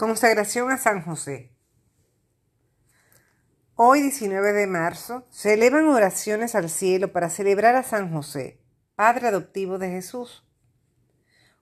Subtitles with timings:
[0.00, 1.50] Consagración a San José.
[3.74, 8.58] Hoy, 19 de marzo, se elevan oraciones al cielo para celebrar a San José,
[8.96, 10.42] Padre adoptivo de Jesús.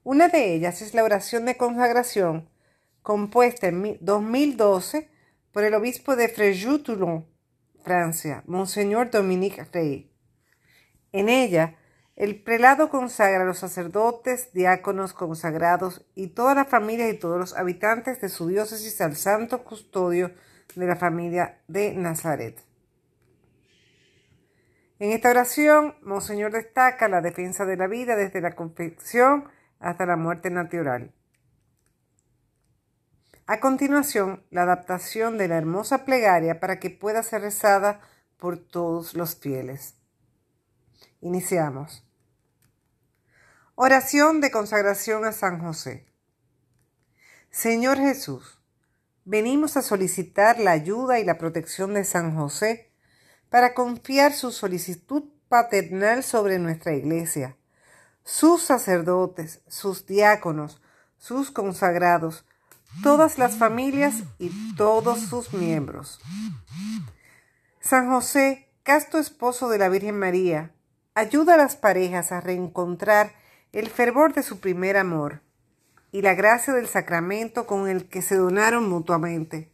[0.04, 2.48] Una de ellas es la oración de consagración
[3.02, 5.10] compuesta en 2012
[5.50, 7.26] por el obispo de Fréjus-Toulon,
[7.82, 10.12] Francia, Monseñor Dominique Rey.
[11.10, 11.74] En ella,
[12.18, 17.56] el prelado consagra a los sacerdotes, diáconos consagrados y toda la familia y todos los
[17.56, 20.32] habitantes de su diócesis al santo custodio
[20.74, 22.60] de la familia de Nazaret.
[24.98, 29.44] En esta oración, Monseñor destaca la defensa de la vida desde la confección
[29.78, 31.12] hasta la muerte natural.
[33.46, 38.00] A continuación, la adaptación de la hermosa plegaria para que pueda ser rezada
[38.38, 39.94] por todos los fieles.
[41.20, 42.07] Iniciamos.
[43.80, 46.04] Oración de consagración a San José.
[47.48, 48.60] Señor Jesús,
[49.24, 52.90] venimos a solicitar la ayuda y la protección de San José
[53.50, 57.56] para confiar su solicitud paternal sobre nuestra iglesia,
[58.24, 60.82] sus sacerdotes, sus diáconos,
[61.16, 62.44] sus consagrados,
[63.04, 66.18] todas las familias y todos sus miembros.
[67.78, 70.74] San José, casto esposo de la Virgen María,
[71.14, 73.37] ayuda a las parejas a reencontrar
[73.72, 75.42] el fervor de su primer amor
[76.10, 79.70] y la gracia del sacramento con el que se donaron mutuamente.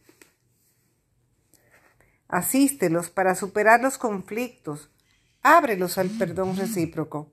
[2.27, 4.89] Asístelos para superar los conflictos,
[5.41, 7.31] ábrelos al perdón recíproco.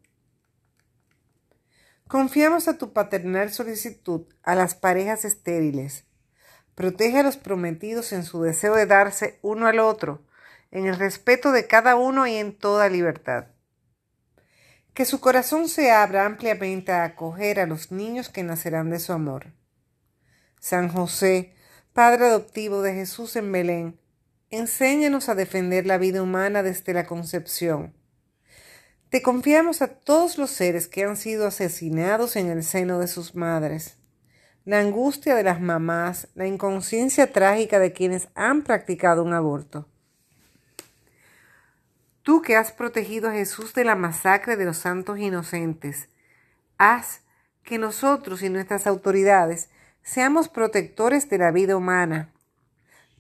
[2.07, 6.05] Confiamos a tu paternal solicitud a las parejas estériles.
[6.75, 10.23] Protege a los prometidos en su deseo de darse uno al otro,
[10.71, 13.47] en el respeto de cada uno y en toda libertad.
[14.95, 19.13] Que su corazón se abra ampliamente a acoger a los niños que nacerán de su
[19.13, 19.53] amor.
[20.61, 21.55] San José,
[21.95, 23.99] Padre adoptivo de Jesús en Belén,
[24.51, 27.95] enséñanos a defender la vida humana desde la concepción.
[29.09, 33.35] Te confiamos a todos los seres que han sido asesinados en el seno de sus
[33.35, 33.97] madres.
[34.65, 39.89] La angustia de las mamás, la inconsciencia trágica de quienes han practicado un aborto.
[42.23, 46.09] Tú que has protegido a Jesús de la masacre de los santos inocentes,
[46.79, 47.23] haz
[47.65, 49.71] que nosotros y nuestras autoridades
[50.03, 52.33] seamos protectores de la vida humana.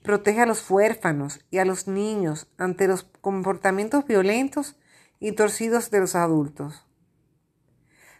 [0.02, 4.76] Protege a los huérfanos y a los niños ante los comportamientos violentos
[5.19, 6.86] y torcidos de los adultos.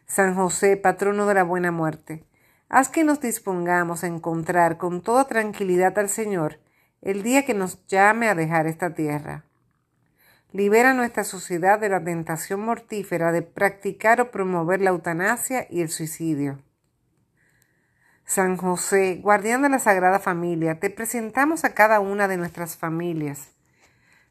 [0.07, 2.25] San José, patrono de la buena muerte,
[2.69, 6.59] haz que nos dispongamos a encontrar con toda tranquilidad al Señor
[7.03, 9.45] el día que nos llame a dejar esta tierra.
[10.53, 15.89] Libera nuestra sociedad de la tentación mortífera de practicar o promover la eutanasia y el
[15.89, 16.63] suicidio.
[18.27, 23.53] San José, guardián de la Sagrada Familia, te presentamos a cada una de nuestras familias.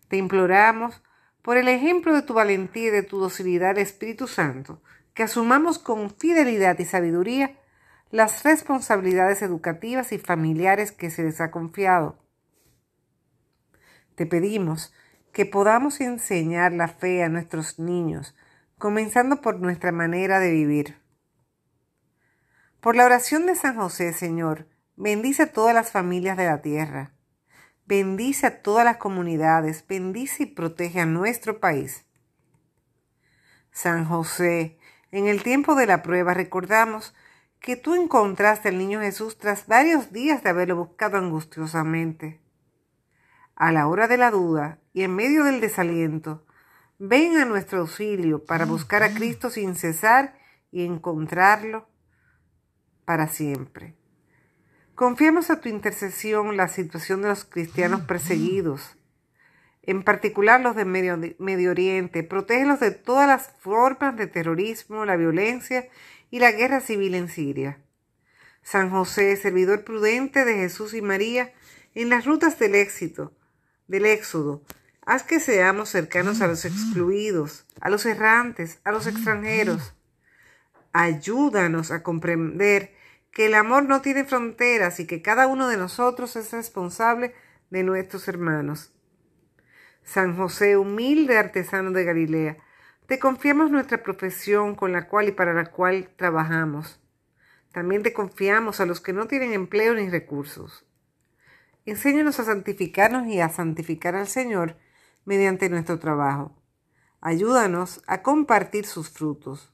[0.10, 1.02] Te imploramos,
[1.42, 4.80] por el ejemplo de tu valentía y de tu docilidad Espíritu Santo,
[5.16, 7.58] que asumamos con fidelidad y sabiduría
[8.12, 12.20] las responsabilidades educativas y familiares que se les ha confiado.
[14.14, 14.94] Te pedimos
[15.31, 18.36] que podamos enseñar la fe a nuestros niños,
[18.78, 20.97] comenzando por nuestra manera de vivir.
[22.81, 27.14] Por la oración de San José, Señor, bendice a todas las familias de la tierra.
[27.86, 32.06] Bendice a todas las comunidades, bendice y protege a nuestro país.
[33.72, 34.78] San José,
[35.12, 37.13] en el tiempo de la prueba recordamos
[37.59, 42.42] que tú encontraste al niño Jesús tras varios días de haberlo buscado angustiosamente
[43.56, 46.46] a la hora de la duda y en medio del desaliento,
[47.00, 50.38] ven a nuestro auxilio para buscar a Cristo sin cesar
[50.72, 51.88] y encontrarlo
[53.06, 53.96] para siempre.
[54.96, 58.97] Confiamos a tu intercesión la situación de los cristianos perseguidos,
[59.84, 62.24] en particular los de Medio, Medio Oriente.
[62.24, 65.90] Protégelos de todas las formas de terrorismo, la violencia
[66.30, 67.80] y la guerra civil en Siria.
[68.62, 71.51] San José, servidor prudente de Jesús y María,
[71.95, 73.33] en las rutas del éxito,
[73.88, 74.62] del Éxodo.
[75.03, 79.95] Haz que seamos cercanos a los excluidos, a los errantes, a los extranjeros.
[80.94, 82.94] Ayúdanos a comprender
[83.31, 87.33] que el amor no tiene fronteras y que cada uno de nosotros es responsable
[87.71, 88.94] de nuestros hermanos.
[90.03, 92.57] San José, humilde artesano de Galilea,
[93.07, 97.01] te confiamos nuestra profesión con la cual y para la cual trabajamos.
[97.71, 100.86] También te confiamos a los que no tienen empleo ni recursos.
[101.86, 104.77] Enséñanos a santificarnos y a santificar al Señor
[105.25, 106.56] mediante nuestro trabajo.
[107.21, 109.71] Ayúdanos a compartir sus frutos.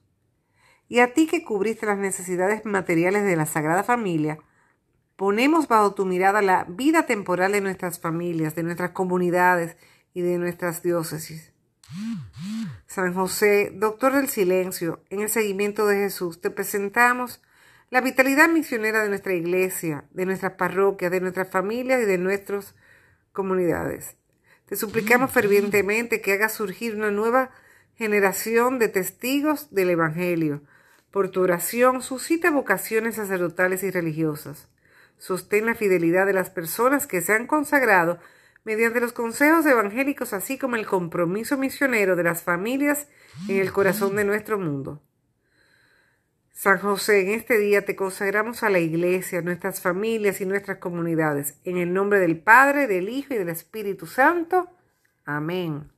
[0.90, 4.40] Y a ti que cubriste las necesidades materiales de la Sagrada Familia,
[5.16, 9.78] ponemos bajo tu mirada la vida temporal de nuestras familias, de nuestras comunidades
[10.14, 11.54] y de nuestras diócesis.
[12.86, 17.42] San José, doctor del silencio, en el seguimiento de Jesús, te presentamos
[17.90, 22.76] la vitalidad misionera de nuestra iglesia, de nuestras parroquias, de nuestras familias y de nuestras
[23.32, 24.18] comunidades.
[24.68, 27.52] Te suplicamos fervientemente que hagas surgir una nueva
[27.96, 30.62] generación de testigos del Evangelio.
[31.10, 34.68] Por tu oración, suscita vocaciones sacerdotales y religiosas.
[35.18, 38.20] Sostén la fidelidad de las personas que se han consagrado
[38.66, 43.08] mediante los consejos evangélicos, así como el compromiso misionero de las familias
[43.48, 45.02] en el corazón de nuestro mundo.
[46.58, 51.54] San José, en este día te consagramos a la Iglesia, nuestras familias y nuestras comunidades.
[51.66, 54.68] En el nombre del Padre, del Hijo y del Espíritu Santo.
[55.24, 55.84] Amén.